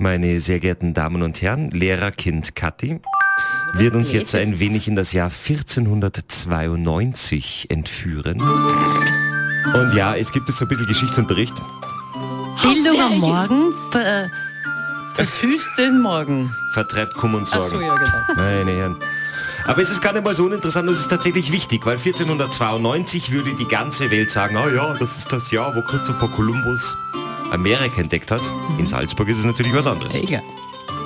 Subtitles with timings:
[0.00, 3.00] Meine sehr geehrten Damen und Herren, Lehrerkind Kathi
[3.74, 8.40] wird uns jetzt ein wenig in das Jahr 1492 entführen.
[8.40, 11.54] Und ja, es gibt jetzt so ein bisschen Geschichtsunterricht.
[12.62, 14.28] Bildung am Morgen ver, äh,
[15.14, 16.54] versüßt den Morgen.
[16.74, 17.70] Vertreibt Kummer und Ach Sorgen.
[17.70, 18.18] so, ja, genau.
[18.36, 18.94] Meine Herren.
[19.66, 23.52] Aber es ist gar nicht mal so uninteressant, es ist tatsächlich wichtig, weil 1492 würde
[23.54, 26.96] die ganze Welt sagen, ah ja, das ist das Jahr, wo Christopher Columbus
[27.50, 28.42] Amerika entdeckt hat.
[28.78, 30.14] In Salzburg ist es natürlich was anderes.
[30.14, 30.42] Egal.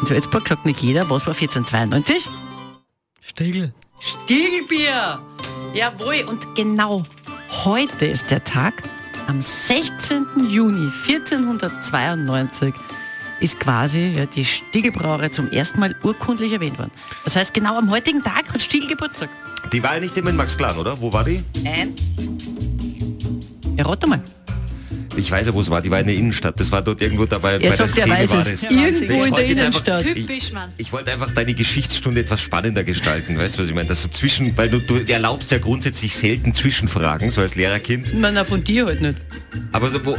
[0.00, 2.28] In Salzburg sagt nicht jeder, was war 1492?
[3.20, 3.72] Stiegel.
[3.98, 5.20] Stiegelbier!
[5.74, 7.02] Jawohl, und genau
[7.64, 8.82] heute ist der Tag,
[9.26, 10.26] am 16.
[10.48, 12.74] Juni 1492
[13.40, 16.92] ist quasi ja, die Stiegelbrauerei zum ersten Mal urkundlich erwähnt worden.
[17.24, 19.28] Das heißt, genau am heutigen Tag hat Stiegel Geburtstag.
[19.72, 21.00] Die war ja nicht immer in Max Klan, oder?
[21.00, 21.42] Wo war die?
[21.64, 21.94] Ähm.
[23.76, 24.22] Ja, rate mal.
[25.16, 25.80] Ich weiß ja, wo es war.
[25.82, 26.58] Die war in der Innenstadt.
[26.60, 27.52] Das war dort irgendwo dabei.
[27.54, 28.60] Er bei der er Szene weiß war es.
[28.60, 28.62] das.
[28.70, 30.02] Irgendwo Ich in der wollte jetzt einfach- Innenstadt.
[30.04, 30.72] Typisch, Mann.
[30.76, 33.88] Ich wollte einfach deine Geschichtsstunde etwas spannender gestalten, weißt du, was ich meine?
[33.88, 38.12] Dass du zwischen, weil du, du erlaubst ja grundsätzlich selten Zwischenfragen, so als Lehrerkind.
[38.16, 39.18] Na, na, von dir halt nicht.
[39.72, 40.16] Aber so, wo,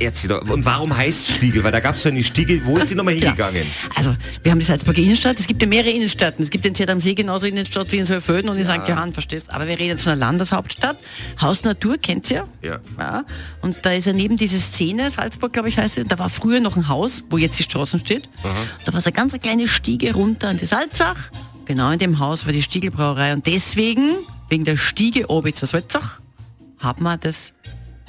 [0.00, 1.62] erzähl doch, und warum heißt Stiegel?
[1.64, 3.62] Weil da gab es so eine Stiegel, wo ist die nochmal hingegangen?
[3.94, 6.42] Also, wir haben die Salzburger Innenstadt, es gibt ja mehrere Innenstädten.
[6.42, 8.86] Es gibt den Zert am See genauso Innenstadt wie in Sölföden und in St.
[8.88, 9.50] Johann, verstehst?
[9.50, 10.98] Aber wir reden jetzt von einer Landeshauptstadt.
[11.40, 12.48] Haus Natur, kennt ihr?
[12.62, 12.80] Ja.
[12.98, 13.24] ja.
[13.60, 16.60] Und da ist ja neben diese Szene, Salzburg, glaube ich, heißt es, da war früher
[16.60, 18.28] noch ein Haus, wo jetzt die Straßen steht.
[18.84, 21.30] Da war so eine ganz kleine Stiege runter an die Salzach.
[21.64, 23.32] Genau in dem Haus war die Stiegelbrauerei.
[23.34, 24.16] Und deswegen,
[24.48, 26.20] wegen der Stiege oben zur Salzach,
[26.78, 27.52] hat man das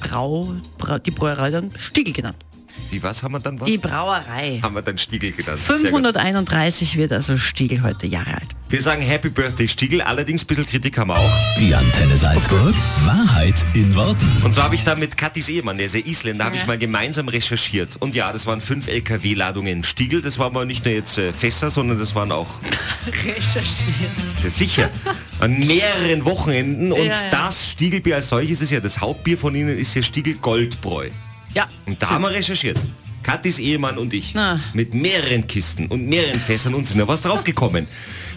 [0.00, 2.44] Brau, Brau, die Brauerei dann Stiegel genannt.
[2.90, 3.68] Die was haben wir dann was?
[3.68, 4.58] Die Brauerei.
[4.62, 5.58] haben wir dann Stiegel genannt.
[5.58, 5.86] Sehr gut.
[5.90, 8.48] 531 wird also Stiegel heute Jahre alt.
[8.68, 11.30] Wir sagen Happy Birthday Stiegel, allerdings ein bisschen Kritik haben wir auch.
[11.58, 12.74] Die Antenne Salzburg.
[13.04, 14.26] Wahrheit in Worten.
[14.44, 16.62] Und zwar habe ich da mit Kathis Ehemann, der ist ja Isländer, habe Ja.
[16.62, 17.96] ich mal gemeinsam recherchiert.
[18.00, 20.20] Und ja, das waren fünf LKW-Ladungen Stiegel.
[20.22, 22.48] Das waren aber nicht nur jetzt äh, Fässer, sondern das waren auch
[23.06, 24.10] Recherchieren.
[24.42, 24.90] Ja, sicher.
[25.38, 26.92] An mehreren Wochenenden.
[26.92, 27.30] Und Ja, ja.
[27.30, 31.08] das Stiegelbier als solches ist ja das Hauptbier von ihnen, ist ja Stiegel Goldbräu.
[31.54, 31.68] Ja.
[31.86, 32.78] Und da haben wir recherchiert.
[33.22, 34.34] Kathis Ehemann und ich.
[34.34, 34.60] Na.
[34.72, 37.86] Mit mehreren Kisten und mehreren Fässern und sind da was draufgekommen.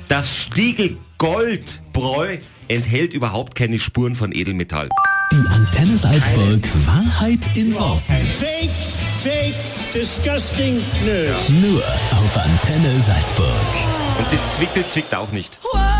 [0.07, 2.37] Das Stiegel Goldbräu
[2.67, 4.89] enthält überhaupt keine Spuren von Edelmetall.
[5.31, 6.59] Die Antenne Salzburg.
[6.85, 8.13] Wahrheit in Worten.
[8.39, 8.69] Fake,
[9.21, 9.55] fake,
[9.93, 10.75] disgusting
[11.05, 11.49] news.
[11.49, 13.47] Nur auf Antenne Salzburg.
[14.19, 15.57] Und das Zwickel zwickt auch nicht.
[15.71, 15.92] Wow.